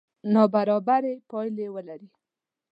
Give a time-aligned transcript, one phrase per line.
[0.33, 2.07] نابرابرې پایلې ولري.